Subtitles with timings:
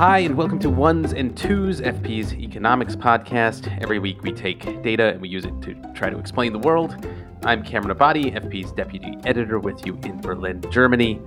[0.00, 3.70] Hi, and welcome to Ones and Tooze, FP's economics podcast.
[3.82, 7.06] Every week we take data and we use it to try to explain the world.
[7.44, 11.20] I'm Cameron Abadi, FP's deputy editor, with you in Berlin, Germany.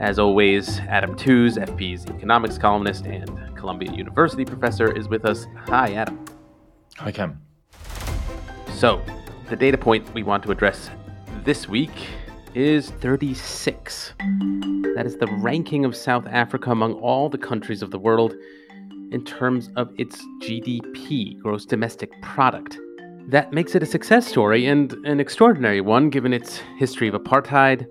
[0.00, 5.44] As always, Adam Tooze, FP's economics columnist and Columbia University professor, is with us.
[5.66, 6.24] Hi, Adam.
[6.96, 7.42] Hi, Cam.
[8.72, 9.02] So,
[9.50, 10.88] the data point we want to address
[11.44, 11.92] this week
[12.54, 14.14] is 36.
[14.94, 18.34] That is the ranking of South Africa among all the countries of the world
[19.10, 22.78] in terms of its GDP, gross domestic product.
[23.26, 27.86] That makes it a success story and an extraordinary one given its history of apartheid,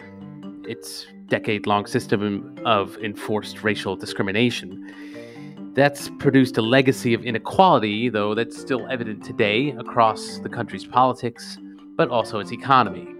[0.66, 5.74] its decade long system of enforced racial discrimination.
[5.74, 11.58] That's produced a legacy of inequality, though that's still evident today across the country's politics,
[11.98, 13.14] but also its economy.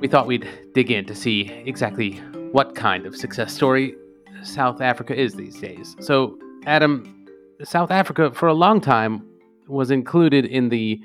[0.00, 2.18] We thought we'd dig in to see exactly
[2.52, 3.96] what kind of success story
[4.44, 5.96] South Africa is these days.
[5.98, 7.26] So, Adam,
[7.64, 9.26] South Africa for a long time
[9.66, 11.02] was included in the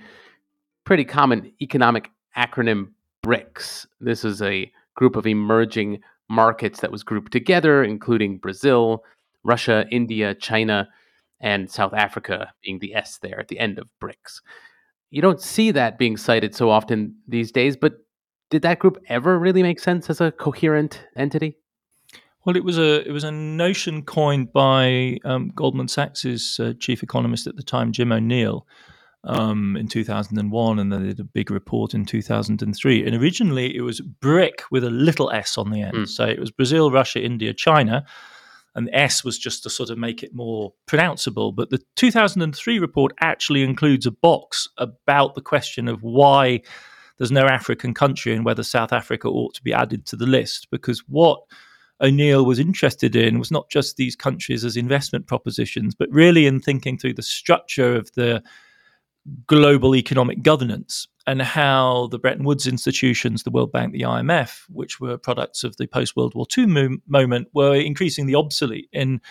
[0.84, 2.92] pretty common economic acronym
[3.26, 3.88] BRICS.
[4.00, 9.04] This is a group of emerging markets that was grouped together, including Brazil,
[9.44, 10.88] Russia, India, China,
[11.42, 14.42] and South Africa being the S there at the end of BRICS.
[15.10, 18.03] You don't see that being cited so often these days, but
[18.54, 21.58] did that group ever really make sense as a coherent entity?
[22.46, 27.02] Well, it was a it was a notion coined by um, Goldman Sachs's uh, chief
[27.02, 28.68] economist at the time, Jim O'Neill,
[29.24, 33.04] um, in 2001, and they did a big report in 2003.
[33.04, 35.96] And originally, it was BRIC with a little s on the end.
[35.96, 36.08] Mm.
[36.08, 38.06] So it was Brazil, Russia, India, China,
[38.76, 41.56] and S was just to sort of make it more pronounceable.
[41.56, 46.62] But the 2003 report actually includes a box about the question of why
[47.24, 50.68] there's no African country and whether South Africa ought to be added to the list.
[50.70, 51.40] Because what
[52.02, 56.60] O'Neill was interested in was not just these countries as investment propositions, but really in
[56.60, 58.44] thinking through the structure of the
[59.48, 65.00] global economic governance and how the Bretton Woods institutions, the World Bank, the IMF, which
[65.00, 69.22] were products of the post World War II mo- moment, were increasingly obsolete in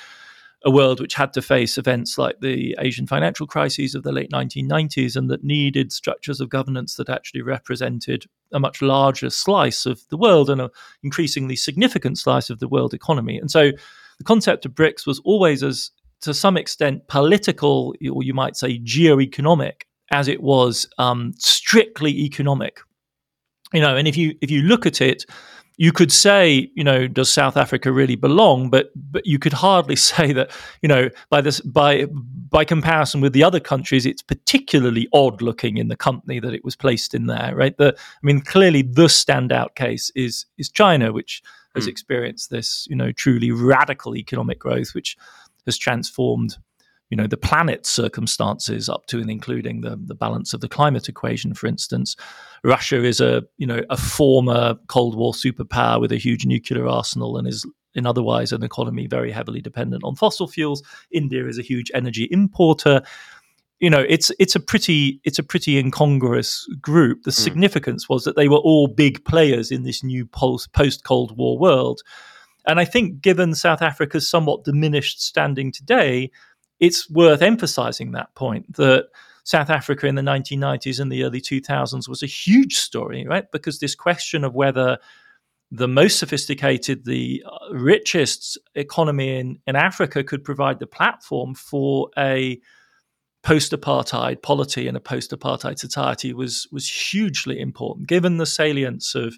[0.64, 4.30] a world which had to face events like the Asian financial crises of the late
[4.30, 10.02] 1990s and that needed structures of governance that actually represented a much larger slice of
[10.08, 10.70] the world and an
[11.02, 13.38] increasingly significant slice of the world economy.
[13.38, 13.72] And so
[14.18, 15.90] the concept of BRICS was always as
[16.20, 22.78] to some extent political, or you might say geo-economic, as it was um, strictly economic.
[23.72, 25.24] You know, and if you if you look at it,
[25.82, 28.70] you could say, you know, does South Africa really belong?
[28.70, 32.06] But but you could hardly say that, you know, by this by
[32.50, 36.64] by comparison with the other countries, it's particularly odd looking in the company that it
[36.64, 37.76] was placed in there, right?
[37.76, 41.42] The I mean, clearly the standout case is is China, which
[41.74, 41.88] has mm.
[41.88, 45.16] experienced this, you know, truly radical economic growth, which
[45.66, 46.58] has transformed
[47.12, 51.10] you know the planet's circumstances up to and including the the balance of the climate
[51.10, 52.16] equation for instance.
[52.64, 57.36] Russia is a you know a former cold war superpower with a huge nuclear arsenal
[57.36, 60.82] and is in otherwise an economy very heavily dependent on fossil fuels.
[61.10, 63.02] India is a huge energy importer.
[63.78, 67.24] You know it's it's a pretty it's a pretty incongruous group.
[67.24, 67.44] The mm.
[67.44, 71.58] significance was that they were all big players in this new post post cold war
[71.58, 72.00] world.
[72.64, 76.30] And i think given south africa's somewhat diminished standing today
[76.82, 79.06] it's worth emphasizing that point that
[79.44, 83.50] South Africa in the 1990s and the early 2000s was a huge story, right?
[83.52, 84.98] Because this question of whether
[85.70, 92.10] the most sophisticated, the uh, richest economy in, in Africa could provide the platform for
[92.18, 92.60] a
[93.44, 99.14] post apartheid polity and a post apartheid society was, was hugely important, given the salience
[99.14, 99.36] of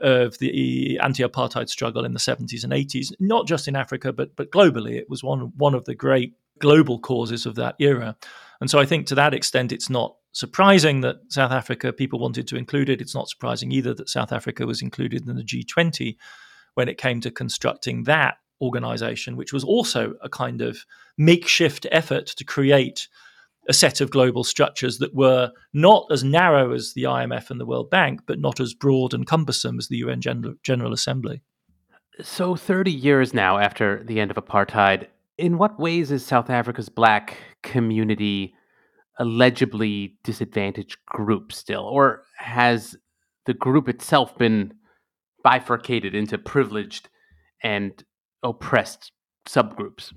[0.00, 4.50] of the anti-apartheid struggle in the 70s and 80s, not just in Africa but but
[4.50, 4.94] globally.
[4.94, 8.16] It was one one of the great global causes of that era,
[8.60, 12.46] and so I think to that extent, it's not surprising that South Africa people wanted
[12.48, 13.00] to include it.
[13.00, 16.16] It's not surprising either that South Africa was included in the G20
[16.74, 20.84] when it came to constructing that organization, which was also a kind of
[21.16, 23.08] makeshift effort to create
[23.68, 27.66] a set of global structures that were not as narrow as the IMF and the
[27.66, 31.42] World Bank, but not as broad and cumbersome as the UN General, General Assembly.
[32.22, 35.06] So, 30 years now after the end of apartheid,
[35.36, 38.54] in what ways is South Africa's black community
[39.18, 41.82] a legibly disadvantaged group still?
[41.82, 42.96] Or has
[43.46, 44.74] the group itself been
[45.42, 47.08] bifurcated into privileged
[47.62, 48.02] and
[48.42, 49.12] oppressed
[49.46, 50.12] subgroups?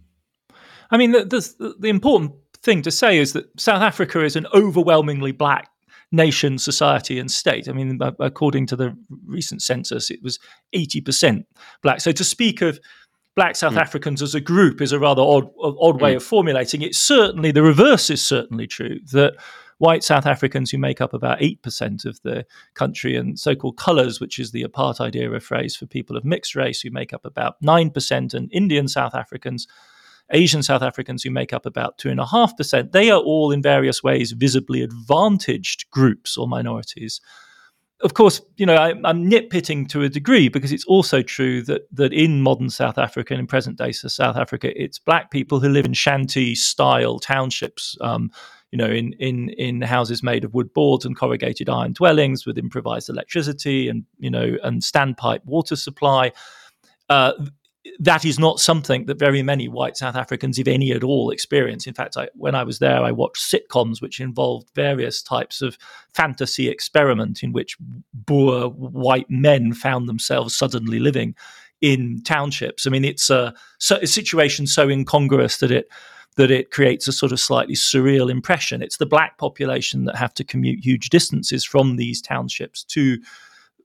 [0.92, 2.34] I mean, the, the, the important
[2.64, 5.70] thing to say is that South Africa is an overwhelmingly black
[6.12, 7.70] nation, society, and state.
[7.70, 10.40] I mean, according to the recent census, it was
[10.76, 11.46] 80%
[11.82, 12.02] black.
[12.02, 12.80] So to speak of
[13.36, 13.82] black South mm.
[13.82, 16.18] Africans as a group is a rather odd, odd way mm.
[16.18, 16.96] of formulating it.
[16.96, 19.36] Certainly, the reverse is certainly true that
[19.78, 24.20] white South Africans who make up about 8% of the country and so called colours,
[24.20, 27.56] which is the apartheid era phrase for people of mixed race who make up about
[27.64, 29.66] 9%, and Indian South Africans
[30.32, 34.82] Asian South Africans, who make up about 2.5%, they are all in various ways visibly
[34.82, 37.22] advantaged groups or minorities.
[38.02, 41.82] Of course, you know, I, am nitpicking to a degree because it's also true that
[41.92, 45.70] that in modern South Africa and in present day South Africa, it's black people who
[45.70, 48.32] live in shanty style townships, um,
[48.72, 52.58] you know, in, in in houses made of wood boards and corrugated iron dwellings with
[52.58, 56.32] improvised electricity and you know and standpipe water supply.
[57.08, 57.34] Uh,
[58.00, 61.88] that is not something that very many white South Africans, if any at all, experience.
[61.88, 65.78] In fact, I, when I was there, I watched sitcoms which involved various types of
[66.14, 67.78] fantasy experiment in which
[68.14, 71.36] Boer white men found themselves suddenly living
[71.82, 72.86] in townships.
[72.86, 73.54] I mean, it's a,
[73.90, 75.90] a situation so incongruous that it
[76.38, 78.82] that it creates a sort of slightly surreal impression.
[78.82, 83.18] It's the black population that have to commute huge distances from these townships to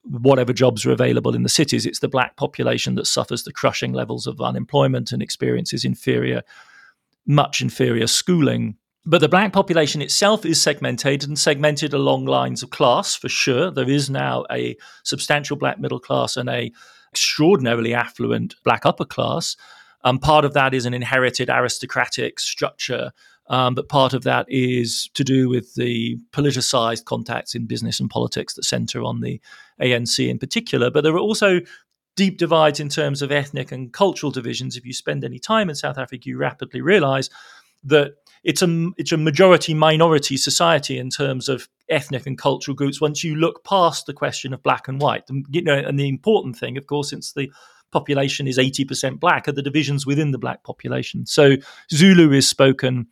[0.08, 1.86] whatever jobs are available in the cities.
[1.86, 6.42] It's the black population that suffers the crushing levels of unemployment and experiences inferior,
[7.26, 8.76] much inferior schooling.
[9.04, 13.70] But the black population itself is segmented and segmented along lines of class for sure.
[13.70, 16.72] There is now a substantial black middle class and a
[17.12, 19.56] extraordinarily affluent black upper class.
[20.02, 23.12] Um, part of that is an inherited aristocratic structure
[23.48, 28.10] um, but part of that is to do with the politicized contacts in business and
[28.10, 29.40] politics that center on the
[29.80, 30.90] ANC in particular.
[30.90, 31.60] But there are also
[32.16, 34.76] deep divides in terms of ethnic and cultural divisions.
[34.76, 37.30] If you spend any time in South Africa, you rapidly realize
[37.84, 43.00] that it's a it's a majority minority society in terms of ethnic and cultural groups.
[43.00, 46.08] Once you look past the question of black and white, and, you know, and the
[46.08, 47.50] important thing, of course, since the
[47.92, 51.24] population is 80% black, are the divisions within the black population.
[51.26, 51.56] So
[51.92, 53.06] Zulu is spoken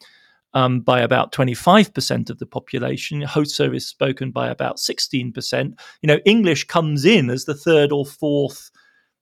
[0.55, 3.23] um, by about 25% of the population.
[3.23, 5.79] Xhosa is spoken by about 16%.
[6.01, 8.71] You know, English comes in as the third or fourth.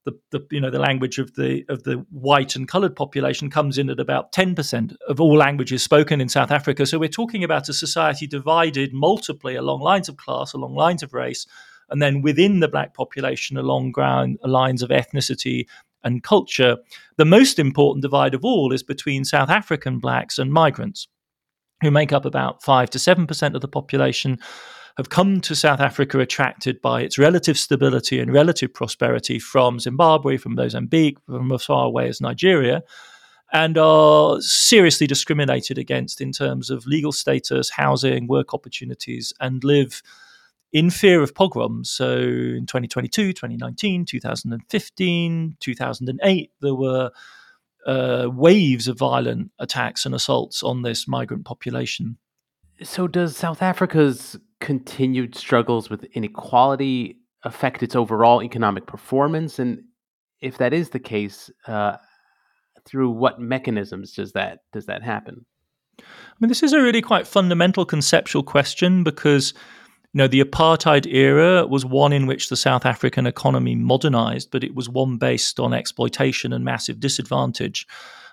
[0.05, 3.79] The, the you know the language of the of the white and coloured population comes
[3.79, 6.87] in at about ten percent of all languages spoken in South Africa.
[6.87, 11.15] So we're talking about a society divided multiply along lines of class, along lines of
[11.15, 11.47] race,
[11.89, 15.67] and then within the black population along ground lines of ethnicity
[16.03, 16.79] and culture.
[17.17, 21.07] The most important divide of all is between South African blacks and migrants
[21.83, 24.39] who make up about 5 to 7% of the population,
[24.97, 30.37] have come to South Africa attracted by its relative stability and relative prosperity from Zimbabwe,
[30.37, 32.83] from Mozambique, from as far away as Nigeria,
[33.53, 40.03] and are seriously discriminated against in terms of legal status, housing, work opportunities, and live
[40.73, 41.91] in fear of pogroms.
[41.91, 47.11] So in 2022, 2019, 2015, 2008, there were
[47.87, 52.17] uh, waves of violent attacks and assaults on this migrant population.
[52.83, 59.59] So, does South Africa's continued struggles with inequality affect its overall economic performance?
[59.59, 59.83] And
[60.41, 61.97] if that is the case, uh,
[62.85, 65.45] through what mechanisms does that does that happen?
[65.99, 66.05] I
[66.41, 69.55] mean, this is a really quite fundamental conceptual question because
[70.13, 74.63] you know, the apartheid era was one in which the South African economy modernized, but
[74.63, 77.87] it was one based on exploitation and massive disadvantage.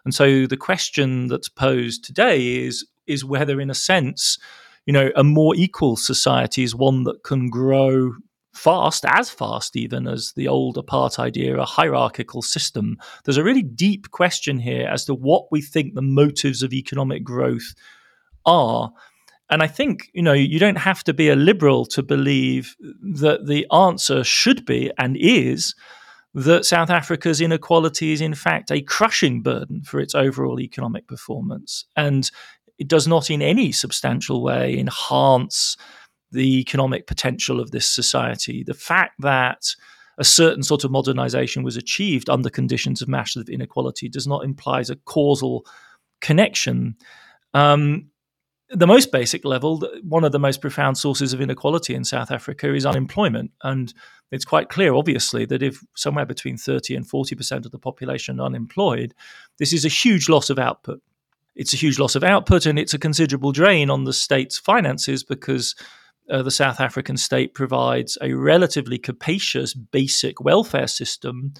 [0.04, 4.38] And so the question that's posed today is is whether, in a sense,
[4.86, 8.14] you know, a more equal society is one that can grow
[8.54, 12.98] fast, as fast even as the old apartheid era hierarchical system.
[13.24, 17.24] There's a really deep question here as to what we think the motives of economic
[17.24, 17.74] growth
[18.46, 18.92] are.
[19.50, 22.76] And I think, you know, you don't have to be a liberal to believe
[23.16, 25.74] that the answer should be and is
[26.36, 31.86] that South Africa's inequality is, in fact, a crushing burden for its overall economic performance.
[31.96, 32.30] And
[32.78, 35.76] it does not in any substantial way enhance
[36.32, 38.64] the economic potential of this society.
[38.64, 39.64] The fact that
[40.20, 44.82] a certain sort of modernization was achieved under conditions of massive inequality does not imply
[44.82, 45.66] a causal
[46.22, 46.96] connection.
[47.54, 48.10] Um,
[48.70, 52.74] the most basic level, one of the most profound sources of inequality in South Africa
[52.74, 53.52] is unemployment.
[53.64, 53.94] And
[54.32, 58.46] it's quite clear, obviously, that if somewhere between 30 and 40% of the population are
[58.46, 59.16] unemployed,
[59.58, 61.02] this is a huge loss of output.
[61.56, 65.24] It's a huge loss of output and it's a considerable drain on the state's finances
[65.24, 65.76] because
[66.30, 71.54] uh, the South African state provides a relatively capacious basic welfare system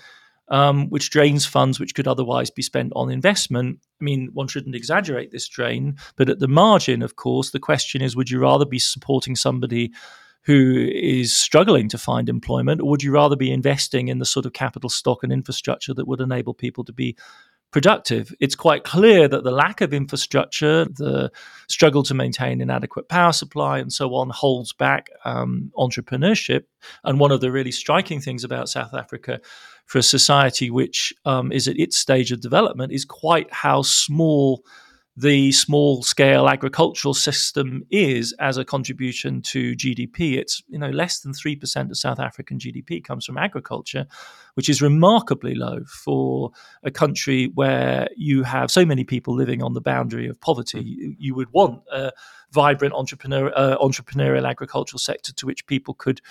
[0.50, 3.80] um, which drains funds which could otherwise be spent on investment.
[4.02, 8.02] I mean, one shouldn't exaggerate this drain, but at the margin, of course, the question
[8.02, 9.92] is would you rather be supporting somebody
[10.44, 14.46] who is struggling to find employment, or would you rather be investing in the sort
[14.46, 17.16] of capital stock and infrastructure that would enable people to be
[17.72, 18.34] productive.
[18.40, 21.32] It's quite clear that the lack of infrastructure, the
[21.68, 26.64] struggle to maintain an adequate power supply, and so on, holds back um, entrepreneurship.
[27.04, 29.40] And one of the really striking things about South Africa
[29.86, 34.64] for a society which um, is at its stage of development is quite how small
[35.20, 40.38] the small scale agricultural system is as a contribution to GDP.
[40.38, 44.06] It's you know less than three percent of South African GDP comes from agriculture,
[44.54, 46.52] which is remarkably low for
[46.84, 50.82] a country where you have so many people living on the boundary of poverty.
[50.82, 52.14] You, you would want a
[52.52, 56.22] vibrant entrepreneur, uh, entrepreneurial agricultural sector to which people could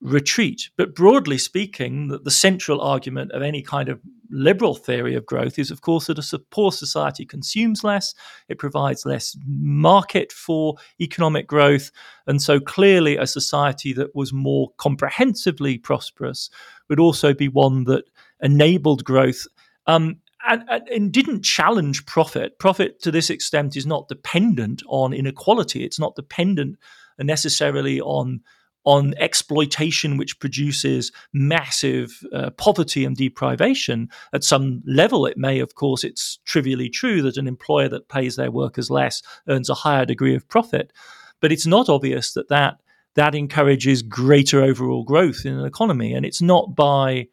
[0.00, 0.68] retreat.
[0.76, 5.58] But broadly speaking, the, the, central argument of any kind of liberal theory of growth
[5.58, 8.14] is, of course, that a poor society consumes less,
[8.48, 11.90] it provides less market for economic growth.
[12.26, 16.50] And so clearly, a society that was more comprehensively prosperous
[16.88, 18.04] would also be one that
[18.40, 19.46] enabled growth.
[19.86, 22.58] Um, and, and, didn't challenge profit.
[22.58, 25.84] Profit, to this extent, is not dependent on inequality.
[25.84, 26.76] It's not dependent
[27.18, 28.40] necessarily on
[28.84, 34.08] on exploitation, which produces massive uh, poverty and deprivation.
[34.32, 38.36] At some level, it may, of course, it's trivially true that an employer that pays
[38.36, 40.92] their workers less earns a higher degree of profit.
[41.40, 42.76] But it's not obvious that that,
[43.14, 46.14] that encourages greater overall growth in an economy.
[46.14, 47.28] And it's not by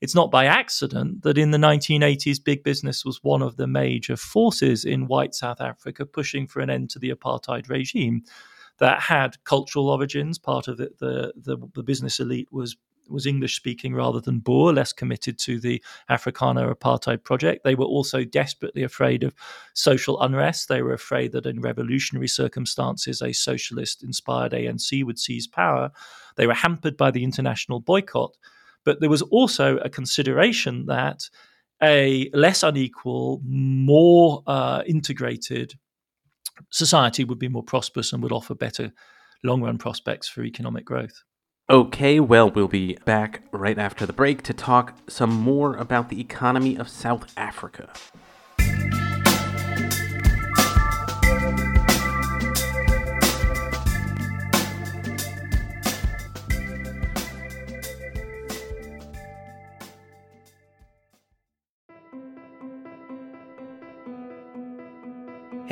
[0.00, 4.18] it's not by accident that in the 1980s, big business was one of the major
[4.18, 8.22] forces in white South Africa pushing for an end to the apartheid regime
[8.78, 10.38] that had cultural origins.
[10.38, 12.76] Part of it, the, the, the business elite was
[13.08, 17.64] was English speaking rather than Boer, less committed to the Afrikaner apartheid project.
[17.64, 19.34] They were also desperately afraid of
[19.74, 20.68] social unrest.
[20.68, 25.90] They were afraid that in revolutionary circumstances, a socialist inspired ANC would seize power.
[26.36, 28.36] They were hampered by the international boycott.
[28.84, 31.28] But there was also a consideration that
[31.82, 35.74] a less unequal, more uh, integrated
[36.70, 38.92] society would be more prosperous and would offer better
[39.42, 41.22] long run prospects for economic growth.
[41.70, 46.20] Okay, well, we'll be back right after the break to talk some more about the
[46.20, 47.90] economy of South Africa.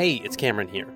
[0.03, 0.89] Hey, it's Cameron here.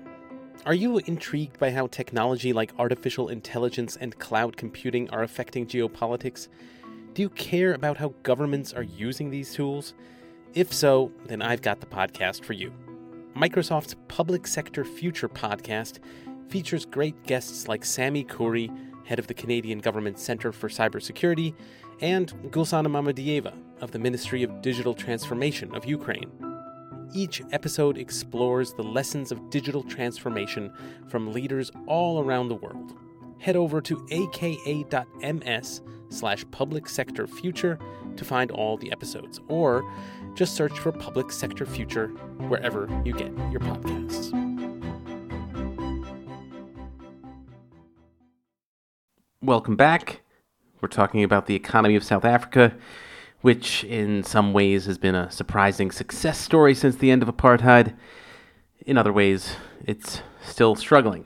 [0.65, 6.49] Are you intrigued by how technology like artificial intelligence and cloud computing are affecting geopolitics?
[7.13, 9.93] Do you care about how governments are using these tools?
[10.53, 12.73] If so, then I've got the podcast for you.
[13.33, 15.99] Microsoft's Public Sector Future podcast
[16.49, 18.69] features great guests like Sami Khoury,
[19.05, 21.53] head of the Canadian Government Centre for Cybersecurity,
[22.01, 26.46] and Gulsanna Mamadieva of the Ministry of Digital Transformation of Ukraine.
[27.13, 30.73] Each episode explores the lessons of digital transformation
[31.07, 32.93] from leaders all around the world.
[33.39, 37.79] Head over to aka.ms slash public sector future
[38.15, 39.89] to find all the episodes, or
[40.33, 42.07] just search for Public Sector Future
[42.47, 44.31] wherever you get your podcasts.
[49.41, 50.21] Welcome back.
[50.81, 52.75] We're talking about the economy of South Africa
[53.47, 57.95] which in some ways has been a surprising success story since the end of apartheid.
[58.85, 61.23] In other ways, it's still struggling.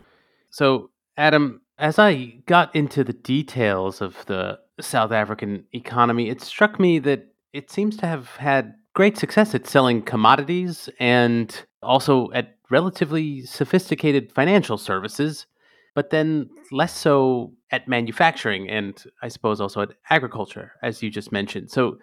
[0.51, 6.79] So, Adam, as I got into the details of the South African economy, it struck
[6.79, 12.55] me that it seems to have had great success at selling commodities and also at
[12.69, 15.47] relatively sophisticated financial services,
[15.95, 21.31] but then less so at manufacturing and I suppose also at agriculture, as you just
[21.31, 21.71] mentioned.
[21.71, 21.97] So,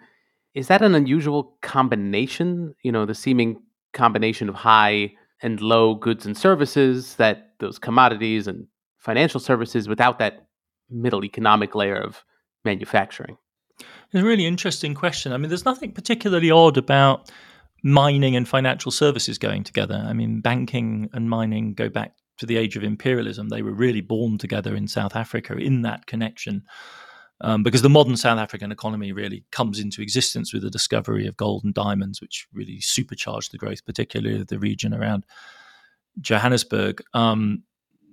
[0.59, 2.75] is that an unusual combination?
[2.83, 3.61] You know, the seeming
[3.93, 10.19] combination of high and low goods and services, that those commodities and financial services without
[10.19, 10.47] that
[10.89, 12.23] middle economic layer of
[12.65, 13.37] manufacturing?
[13.79, 15.31] It's a really interesting question.
[15.31, 17.31] I mean, there's nothing particularly odd about
[17.83, 20.03] mining and financial services going together.
[20.05, 23.47] I mean, banking and mining go back to the age of imperialism.
[23.49, 26.63] They were really born together in South Africa in that connection.
[27.41, 31.37] Um, because the modern South African economy really comes into existence with the discovery of
[31.37, 35.25] gold and diamonds, which really supercharged the growth, particularly of the region around
[36.19, 37.01] Johannesburg.
[37.13, 37.63] Um,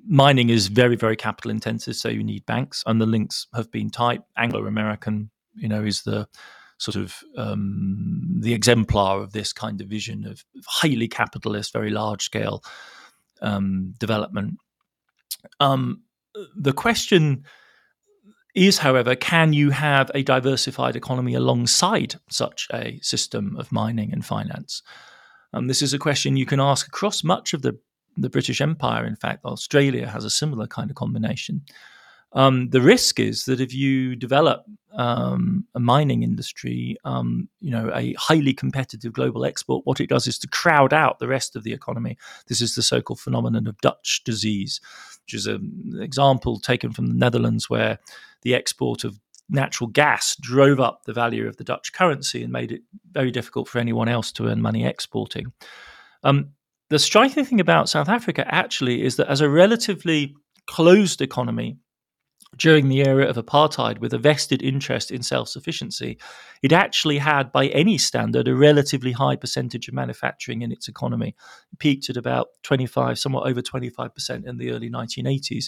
[0.07, 3.91] mining is very, very capital intensive, so you need banks, and the links have been
[3.91, 4.23] tight.
[4.37, 6.29] Anglo American, you know, is the
[6.79, 12.23] sort of um, the exemplar of this kind of vision of highly capitalist, very large
[12.23, 12.63] scale
[13.43, 14.55] um, development.
[15.59, 16.03] Um,
[16.55, 17.45] the question
[18.57, 24.25] is, however, can you have a diversified economy alongside such a system of mining and
[24.25, 24.83] finance?
[25.53, 27.79] Um, this is a question you can ask across much of the,
[28.17, 29.07] the British Empire.
[29.07, 31.63] In fact, Australia has a similar kind of combination.
[32.33, 34.65] Um, the risk is that if you develop
[34.97, 40.27] um, a mining industry, um, you know, a highly competitive global export, what it does
[40.27, 42.17] is to crowd out the rest of the economy.
[42.49, 44.81] This is the so-called phenomenon of Dutch disease,
[45.25, 47.99] which is an example taken from the Netherlands, where
[48.43, 49.19] the export of
[49.49, 53.69] natural gas drove up the value of the Dutch currency and made it very difficult
[53.69, 55.53] for anyone else to earn money exporting.
[56.25, 56.51] Um,
[56.91, 60.35] the striking thing about South Africa actually is that as a relatively
[60.67, 61.79] closed economy,
[62.57, 66.19] during the era of apartheid with a vested interest in self sufficiency,
[66.63, 71.35] it actually had, by any standard, a relatively high percentage of manufacturing in its economy.
[71.73, 75.67] It peaked at about 25, somewhat over 25% in the early 1980s.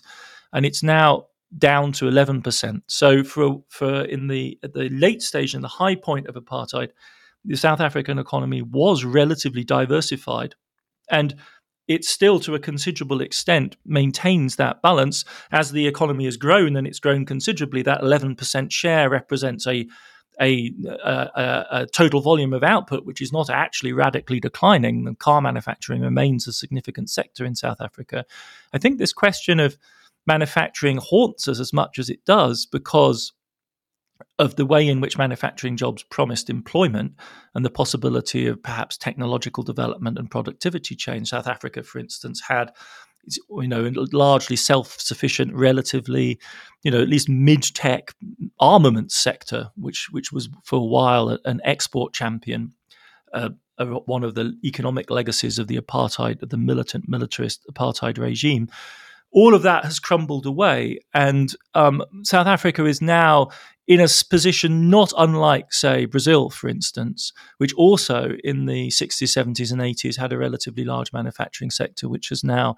[0.52, 1.26] And it's now
[1.56, 2.82] down to 11%.
[2.86, 6.90] So for, for in the, at the late stage and the high point of apartheid,
[7.44, 10.54] the South African economy was relatively diversified.
[11.10, 11.36] And
[11.88, 15.24] it still, to a considerable extent, maintains that balance.
[15.50, 19.88] As the economy has grown and it's grown considerably, that 11% share represents a
[20.40, 25.04] a, a, a, total volume of output which is not actually radically declining.
[25.04, 28.24] And car manufacturing remains a significant sector in South Africa.
[28.72, 29.76] I think this question of
[30.28, 33.32] manufacturing haunts us as much as it does because
[34.38, 37.12] of the way in which manufacturing jobs promised employment
[37.54, 41.28] and the possibility of perhaps technological development and productivity change.
[41.28, 42.72] South Africa, for instance, had
[43.50, 46.38] you know largely self-sufficient, relatively
[46.82, 48.14] you know at least mid-tech
[48.60, 52.72] armaments sector, which which was for a while an export champion.
[53.32, 53.50] Uh,
[54.06, 58.68] one of the economic legacies of the apartheid, of the militant militarist apartheid regime,
[59.30, 60.98] all of that has crumbled away.
[61.14, 63.50] And um, South Africa is now
[63.88, 69.72] in a position not unlike, say, Brazil, for instance, which also in the 60s, 70s,
[69.72, 72.76] and 80s had a relatively large manufacturing sector, which has now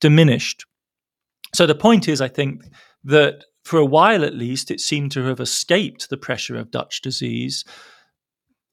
[0.00, 0.64] diminished.
[1.54, 2.62] So the point is, I think,
[3.04, 7.00] that for a while at least, it seemed to have escaped the pressure of Dutch
[7.00, 7.64] disease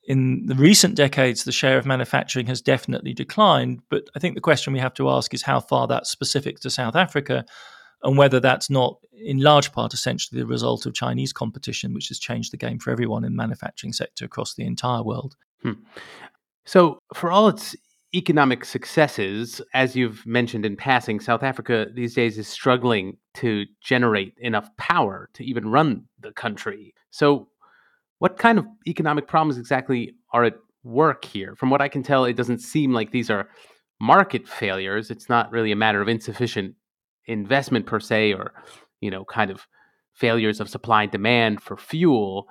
[0.03, 3.81] in the recent decades, the share of manufacturing has definitely declined.
[3.89, 6.69] But I think the question we have to ask is how far that's specific to
[6.69, 7.45] South Africa
[8.03, 12.19] and whether that's not, in large part, essentially the result of Chinese competition, which has
[12.19, 15.35] changed the game for everyone in the manufacturing sector across the entire world.
[15.61, 15.73] Hmm.
[16.65, 17.75] So, for all its
[18.13, 24.33] economic successes, as you've mentioned in passing, South Africa these days is struggling to generate
[24.39, 26.93] enough power to even run the country.
[27.11, 27.47] So,
[28.19, 31.55] what kind of economic problems exactly are at work here?
[31.55, 33.49] From what I can tell, it doesn't seem like these are
[33.99, 35.09] market failures.
[35.09, 36.75] It's not really a matter of insufficient
[37.25, 38.53] investment per se, or
[38.99, 39.67] you know, kind of
[40.13, 42.47] failures of supply and demand for fuel,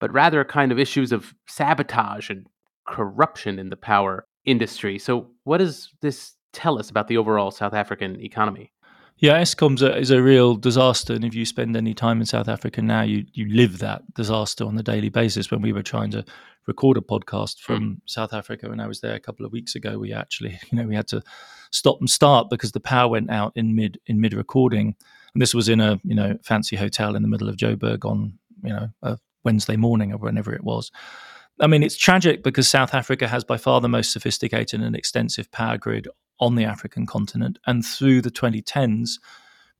[0.00, 2.46] but rather kind of issues of sabotage and
[2.86, 4.98] corruption in the power industry.
[4.98, 8.72] So, what does this tell us about the overall South African economy?
[9.18, 12.48] Yeah, Eskom's a, is a real disaster, and if you spend any time in South
[12.48, 15.50] Africa now, you you live that disaster on a daily basis.
[15.50, 16.24] When we were trying to
[16.66, 18.00] record a podcast from mm.
[18.06, 20.86] South Africa, when I was there a couple of weeks ago, we actually, you know,
[20.86, 21.22] we had to
[21.70, 24.96] stop and start because the power went out in mid in mid recording,
[25.32, 28.36] and this was in a you know fancy hotel in the middle of Joburg on
[28.64, 30.90] you know a Wednesday morning or whenever it was.
[31.60, 35.52] I mean, it's tragic because South Africa has by far the most sophisticated and extensive
[35.52, 36.08] power grid
[36.40, 39.18] on the African continent, and through the 2010s,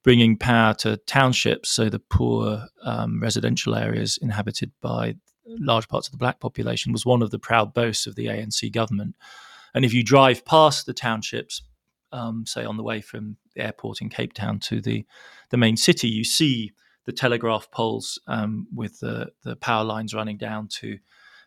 [0.02, 6.12] bringing power to townships, so the poor um, residential areas inhabited by large parts of
[6.12, 9.14] the black population, was one of the proud boasts of the ANC government.
[9.74, 11.62] And if you drive past the townships,
[12.12, 15.04] um, say on the way from the airport in Cape Town to the
[15.50, 16.72] the main city, you see
[17.06, 20.98] the telegraph poles um, with the the power lines running down to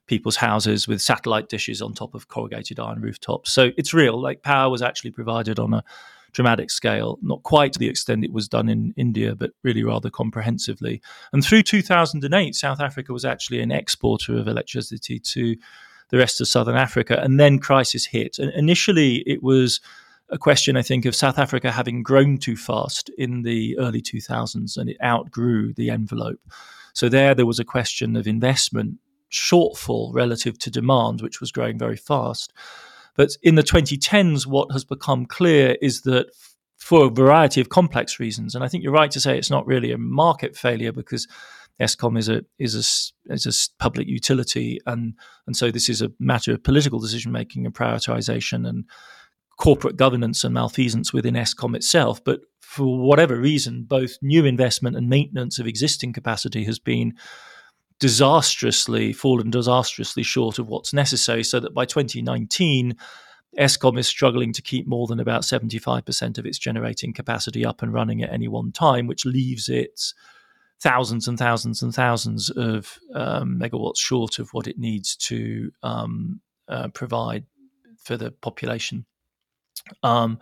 [0.08, 3.52] people's houses with satellite dishes on top of corrugated iron rooftops.
[3.52, 4.20] So it's real.
[4.20, 5.84] Like power was actually provided on a
[6.32, 10.10] dramatic scale, not quite to the extent it was done in India, but really rather
[10.10, 11.02] comprehensively.
[11.34, 15.56] And through 2008, South Africa was actually an exporter of electricity to
[16.10, 17.20] the rest of Southern Africa.
[17.22, 18.40] And then crisis hit.
[18.40, 19.82] And initially, it was
[20.30, 24.78] a question, I think, of South Africa having grown too fast in the early 2000s
[24.78, 26.40] and it outgrew the envelope.
[26.94, 28.98] So there, there was a question of investment
[29.32, 32.54] shortfall relative to demand, which was growing very fast.
[33.16, 36.28] But in the 2010s, what has become clear is that
[36.78, 39.66] for a variety of complex reasons, and I think you're right to say it's not
[39.66, 41.28] really a market failure because
[41.82, 45.14] Eskom is a is a is a public utility, and
[45.46, 48.86] and so this is a matter of political decision making and prioritization and
[49.58, 52.24] corporate governance and malfeasance within Eskom itself.
[52.24, 57.16] But for whatever reason, both new investment and maintenance of existing capacity has been
[58.00, 61.44] disastrously fallen disastrously short of what's necessary.
[61.44, 62.96] So that by 2019,
[63.58, 67.94] Eskom is struggling to keep more than about 75% of its generating capacity up and
[67.94, 70.14] running at any one time, which leaves it
[70.80, 76.40] thousands and thousands and thousands of um, megawatts short of what it needs to um,
[76.68, 77.46] uh, provide
[78.04, 79.06] for the population.
[80.04, 80.40] Um,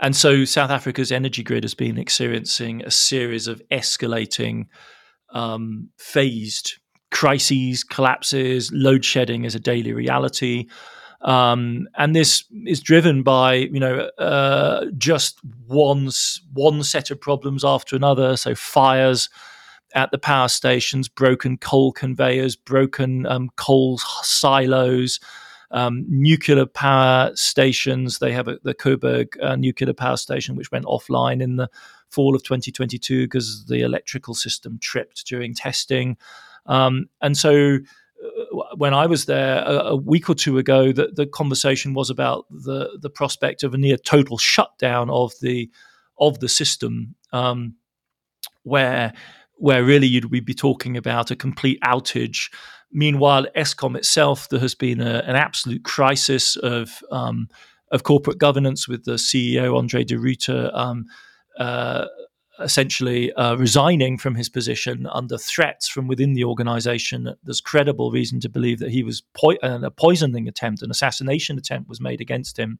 [0.00, 4.66] and so South Africa's energy grid has been experiencing a series of escalating,
[5.32, 6.78] um, phased
[7.12, 10.66] crises, collapses, load shedding is a daily reality.
[11.20, 16.10] Um, and this is driven by you know uh, just one
[16.52, 18.36] one set of problems after another.
[18.36, 19.30] So fires
[19.94, 25.20] at the power stations, broken coal conveyors, broken um, coal silos,
[25.70, 28.18] um, nuclear power stations.
[28.18, 31.68] They have a, the Koeberg uh, nuclear power station, which went offline in the
[32.10, 36.16] fall of 2022 because the electrical system tripped during testing.
[36.66, 37.78] Um, and so
[38.24, 42.10] uh, when I was there a, a, week or two ago, the, the conversation was
[42.10, 45.70] about the the prospect of a near total shutdown of the
[46.18, 47.74] of the system, um,
[48.62, 49.12] where
[49.56, 52.52] where really you'd be talking about a complete outage.
[52.90, 57.48] Meanwhile, Eskom itself, there has been a, an absolute crisis of um,
[57.90, 61.06] of corporate governance with the CEO Andre de Ruyter um,
[61.58, 62.06] uh,
[62.62, 67.34] essentially uh, resigning from his position under threats from within the organization.
[67.44, 71.58] There's credible reason to believe that he was po- uh, a poisoning attempt, an assassination
[71.58, 72.78] attempt was made against him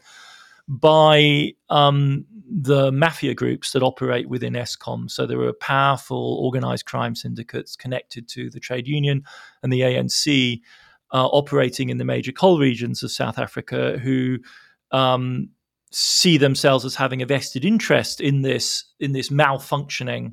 [0.69, 5.11] by um, the mafia groups that operate within Eskom.
[5.11, 9.25] So there are powerful organized crime syndicates connected to the trade union
[9.63, 10.61] and the ANC
[11.13, 14.39] uh, operating in the major coal regions of South Africa who
[14.93, 15.49] um,
[15.93, 20.33] see themselves as having a vested interest in this in this malfunctioning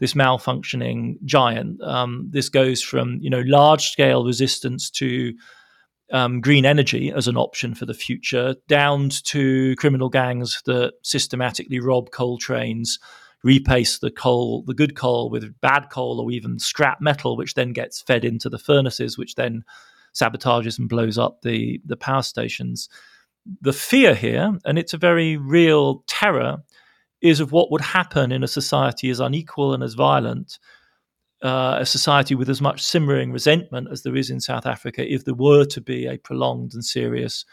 [0.00, 1.80] this malfunctioning giant.
[1.82, 5.34] Um, this goes from you know large scale resistance to
[6.12, 11.80] um, green energy as an option for the future, down to criminal gangs that systematically
[11.80, 12.98] rob coal trains,
[13.42, 17.72] replace the coal, the good coal, with bad coal or even scrap metal, which then
[17.72, 19.64] gets fed into the furnaces, which then
[20.14, 22.88] sabotages and blows up the the power stations.
[23.60, 26.62] The fear here, and it's a very real terror,
[27.20, 30.58] is of what would happen in a society as unequal and as violent
[31.44, 35.24] uh, a society with as much simmering resentment as there is in South Africa if
[35.24, 37.44] there were to be a prolonged and serious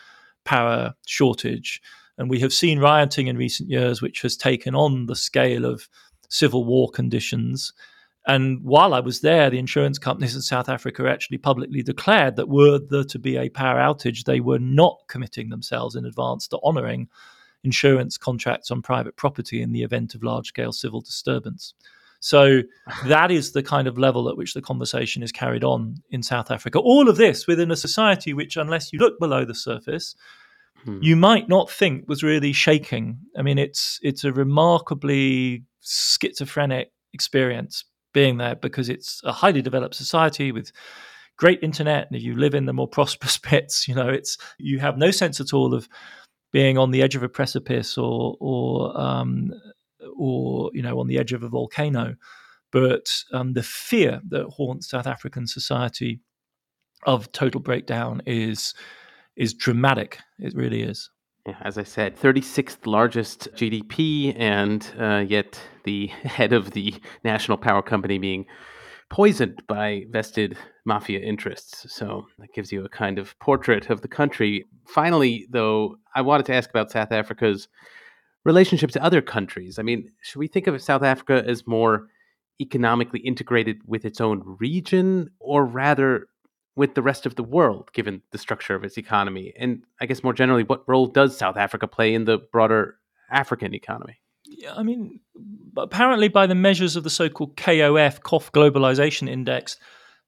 [0.46, 1.82] power shortage.
[2.18, 5.90] And we have seen rioting in recent years, which has taken on the scale of
[6.30, 7.74] civil war conditions.
[8.28, 12.50] And while I was there, the insurance companies in South Africa actually publicly declared that
[12.50, 16.60] were there to be a power outage, they were not committing themselves in advance to
[16.64, 17.08] honouring
[17.64, 21.74] insurance contracts on private property in the event of large scale civil disturbance.
[22.20, 22.62] So
[23.06, 26.52] that is the kind of level at which the conversation is carried on in South
[26.52, 26.78] Africa.
[26.78, 30.16] All of this within a society which, unless you look below the surface,
[30.86, 31.00] hmm.
[31.02, 33.18] you might not think was really shaking.
[33.36, 39.96] I mean, it's it's a remarkably schizophrenic experience being there because it's a highly developed
[39.96, 40.72] society with
[41.38, 44.80] great internet and if you live in the more prosperous bits you know it's you
[44.80, 45.88] have no sense at all of
[46.52, 49.52] being on the edge of a precipice or or um,
[50.18, 52.16] or you know on the edge of a volcano.
[52.72, 56.22] But um, the fear that haunts South African society
[57.06, 58.74] of total breakdown is
[59.36, 60.20] is dramatic.
[60.40, 61.10] It really is.
[61.62, 67.82] As I said, 36th largest GDP, and uh, yet the head of the national power
[67.82, 68.46] company being
[69.10, 71.92] poisoned by vested mafia interests.
[71.94, 74.66] So that gives you a kind of portrait of the country.
[74.88, 77.68] Finally, though, I wanted to ask about South Africa's
[78.46, 79.80] relationship to other countries.
[79.80, 82.08] I mean, should we think of South Africa as more
[82.60, 86.28] economically integrated with its own region, or rather
[86.76, 89.54] with the rest of the world, given the structure of its economy?
[89.58, 92.98] And I guess more generally, what role does South Africa play in the broader
[93.30, 94.22] African economy?
[94.46, 95.20] Yeah, I mean,
[95.78, 99.78] apparently, by the measures of the so called KOF, KOF Globalization Index,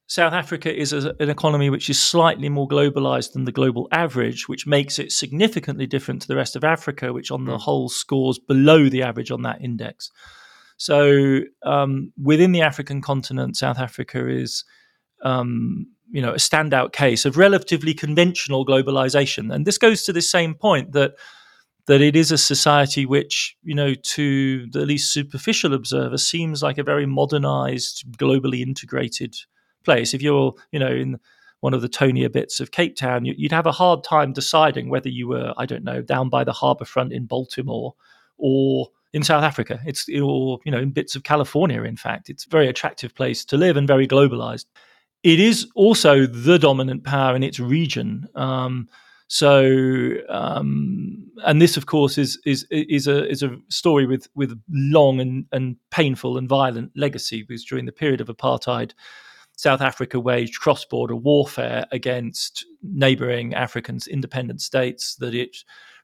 [0.06, 4.48] South Africa is a, an economy which is slightly more globalized than the global average,
[4.48, 7.58] which makes it significantly different to the rest of Africa, which on the hmm.
[7.58, 10.10] whole scores below the average on that index.
[10.76, 14.64] So um, within the African continent, South Africa is,
[15.22, 20.22] um, you know, a standout case of relatively conventional globalization, and this goes to the
[20.22, 21.14] same point that
[21.86, 26.78] that it is a society which, you know, to the least superficial observer, seems like
[26.78, 29.34] a very modernized, globally integrated
[29.84, 30.14] place.
[30.14, 31.18] If you're, you know, in
[31.60, 35.08] one of the tonier bits of Cape Town, you'd have a hard time deciding whether
[35.08, 37.94] you were, I don't know, down by the harbour front in Baltimore
[38.38, 39.80] or in South Africa.
[39.84, 41.82] It's or you know in bits of California.
[41.82, 44.66] In fact, it's a very attractive place to live and very globalized.
[45.24, 48.28] It is also the dominant power in its region.
[48.34, 48.88] Um,
[49.26, 54.60] so, um, and this, of course, is is is a is a story with with
[54.68, 57.42] long and, and painful and violent legacy.
[57.42, 58.92] Because during the period of apartheid,
[59.56, 65.56] South Africa waged cross border warfare against neighboring African independent states that it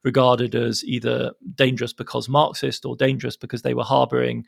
[0.02, 4.46] regarded as either dangerous because Marxist or dangerous because they were harboring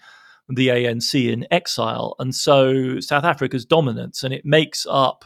[0.54, 2.14] the ANC in exile.
[2.18, 5.24] And so South Africa's dominance, and it makes up.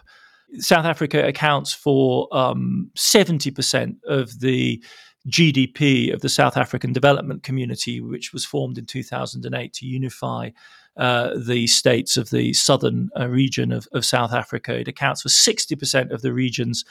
[0.59, 4.83] South Africa accounts for um, 70% of the
[5.29, 10.51] GDP of the South African Development Community, which was formed in 2008 to unify
[10.97, 14.79] uh, the states of the southern uh, region of, of, South Africa.
[14.79, 16.85] It accounts for 60% of the region's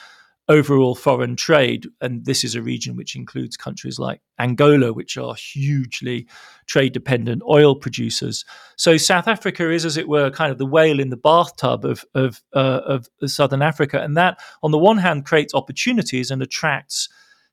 [0.48, 1.88] overall foreign trade.
[2.02, 6.28] And this is a region which includes countries like Angola, which are hugely
[6.68, 8.46] trade dependent oil producers.
[8.76, 12.06] So South Africa is, as it were, kind of the whale in the bathtub of,
[12.14, 14.02] of, uh, of Southern Africa.
[14.02, 17.10] And that, on the one hand, creates opportunities and attracts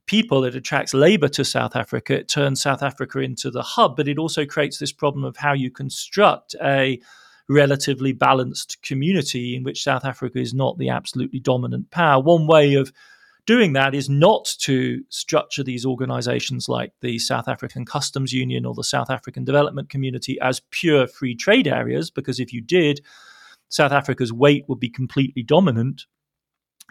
[0.07, 4.09] people, it attracts labor to South Africa, it turns South Africa into the hub, but
[4.09, 7.01] it also creates this problem of how you construct a
[7.49, 12.23] relatively balanced community in which South Africa is not the absolutely dominant power.
[12.23, 12.93] One way of
[13.47, 18.75] doing that is not to structure these organizations like the South African Customs Union or
[18.75, 23.01] the South African Development Community as pure free trade areas, because if you did,
[23.69, 26.07] South Africa's weight would be completely dominant.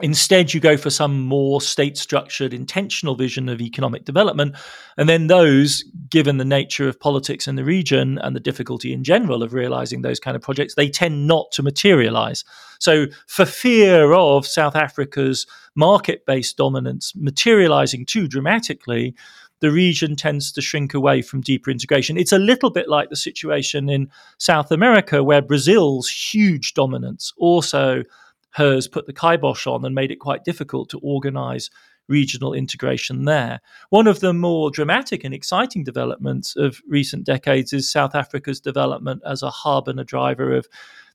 [0.01, 4.55] Instead, you go for some more state structured, intentional vision of economic development.
[4.97, 9.03] And then, those, given the nature of politics in the region and the difficulty in
[9.03, 12.43] general of realizing those kind of projects, they tend not to materialize.
[12.79, 19.15] So, for fear of South Africa's market based dominance materializing too dramatically,
[19.61, 22.17] the region tends to shrink away from deeper integration.
[22.17, 24.09] It's a little bit like the situation in
[24.39, 28.03] South America, where Brazil's huge dominance also
[28.51, 31.69] has put the kibosh on and made it quite difficult to organize
[32.07, 33.61] regional integration there.
[33.89, 39.21] One of the more dramatic and exciting developments of recent decades is South Africa's development
[39.25, 40.67] as a hub and a driver of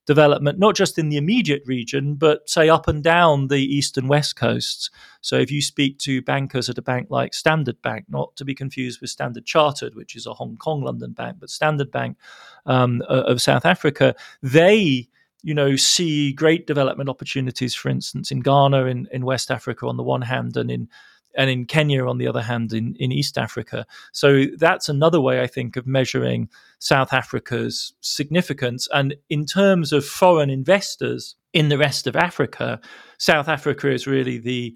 [0.07, 4.09] development, not just in the immediate region, but say up and down the east and
[4.09, 4.89] west coasts.
[5.21, 8.55] So if you speak to bankers at a bank like Standard Bank, not to be
[8.55, 12.17] confused with Standard Chartered, which is a Hong Kong London bank, but Standard Bank
[12.65, 15.09] um, of South Africa, they
[15.43, 19.97] you know, see great development opportunities, for instance, in Ghana, in, in West Africa on
[19.97, 20.89] the one hand, and in
[21.37, 23.85] and in Kenya on the other hand, in, in East Africa.
[24.11, 28.87] So that's another way I think of measuring South Africa's significance.
[28.91, 32.81] And in terms of foreign investors in the rest of Africa,
[33.19, 34.75] South Africa is really the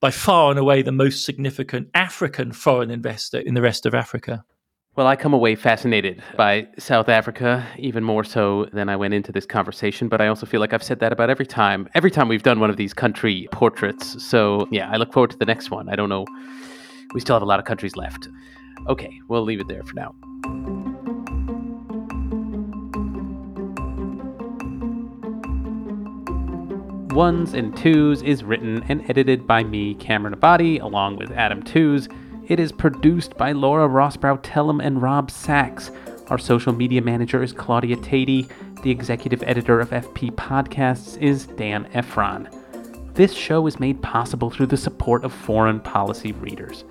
[0.00, 4.44] by far and away the most significant African foreign investor in the rest of Africa.
[4.94, 9.32] Well, I come away fascinated by South Africa, even more so than I went into
[9.32, 10.06] this conversation.
[10.06, 12.60] But I also feel like I've said that about every time, every time we've done
[12.60, 14.22] one of these country portraits.
[14.22, 15.88] So, yeah, I look forward to the next one.
[15.88, 16.26] I don't know.
[17.14, 18.28] We still have a lot of countries left.
[18.86, 20.14] Okay, we'll leave it there for now.
[27.14, 32.08] Ones and Tooze is written and edited by me, Cameron Abadi, along with Adam Tooze.
[32.52, 35.90] It is produced by Laura Rosbrow Tellem and Rob Sachs.
[36.28, 38.46] Our social media manager is Claudia Tatey.
[38.82, 42.50] The executive editor of FP Podcasts is Dan Ephron.
[43.14, 46.84] This show is made possible through the support of foreign policy readers.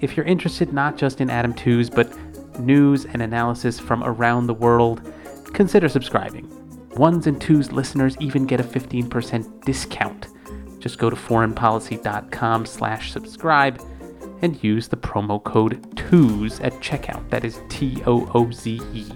[0.00, 2.10] If you're interested not just in Adam Tooze, but
[2.58, 5.12] news and analysis from around the world,
[5.52, 6.48] consider subscribing.
[6.96, 10.28] Ones and Tooze listeners even get a 15% discount.
[10.78, 13.82] Just go to foreignpolicy.com slash subscribe
[14.44, 17.28] and use the promo code TOOZE at checkout.
[17.30, 19.10] That is T O O Z E.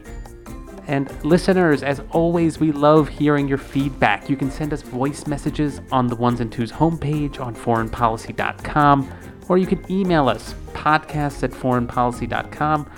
[0.86, 4.30] And listeners, as always, we love hearing your feedback.
[4.30, 9.12] You can send us voice messages on the Ones and Tooze homepage on foreignpolicy.com
[9.48, 12.90] or you can email us, podcasts at foreignpolicy.com,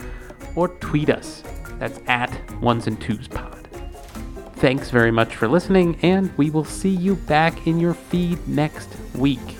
[0.56, 1.42] or tweet us.
[1.78, 3.68] That's at ones and tooze pod.
[4.56, 8.90] Thanks very much for listening, and we will see you back in your feed next
[9.14, 9.59] week.